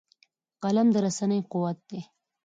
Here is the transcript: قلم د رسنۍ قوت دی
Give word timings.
قلم 0.63 0.87
د 0.93 0.95
رسنۍ 1.05 1.39
قوت 1.51 1.77
دی 1.89 2.01